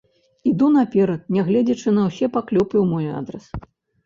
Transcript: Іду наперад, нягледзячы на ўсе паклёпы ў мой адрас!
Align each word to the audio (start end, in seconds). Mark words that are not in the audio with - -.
Іду 0.51 0.69
наперад, 0.77 1.27
нягледзячы 1.35 1.93
на 1.99 2.07
ўсе 2.09 2.31
паклёпы 2.37 2.75
ў 2.83 2.89
мой 2.91 3.05
адрас! 3.21 3.45